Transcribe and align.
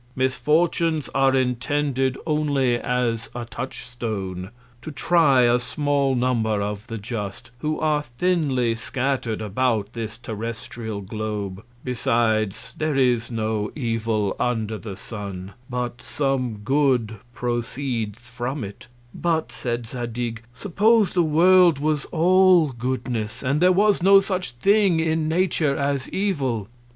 Misfortunes 0.15 1.11
are 1.13 1.35
intended 1.35 2.17
only 2.25 2.75
as 2.79 3.29
a 3.35 3.45
Touch 3.45 3.83
stone, 3.85 4.49
to 4.81 4.89
try 4.91 5.43
a 5.43 5.59
small 5.59 6.15
Number 6.15 6.59
of 6.59 6.87
the 6.87 6.97
Just, 6.97 7.51
who 7.59 7.79
are 7.79 8.01
thinly 8.01 8.73
scatter'd 8.73 9.43
about 9.43 9.93
this 9.93 10.17
terrestrial 10.17 11.01
Globe: 11.01 11.63
Besides, 11.83 12.73
there 12.75 12.95
is 12.95 13.29
no 13.29 13.71
Evil 13.75 14.35
under 14.39 14.79
the 14.79 14.97
Sun, 14.97 15.53
but 15.69 16.01
some 16.01 16.57
Good 16.63 17.17
proceeds 17.35 18.27
from 18.27 18.63
it: 18.63 18.87
But, 19.13 19.51
said 19.51 19.85
Zadig, 19.85 20.41
Suppose 20.55 21.13
the 21.13 21.21
World 21.21 21.77
was 21.77 22.05
all 22.05 22.71
Goodness, 22.71 23.43
and 23.43 23.61
there 23.61 23.71
was 23.71 24.01
no 24.01 24.19
such 24.19 24.49
Thing 24.53 24.99
in 24.99 25.27
Nature 25.27 25.75
as 25.77 26.09
Evil. 26.09 26.69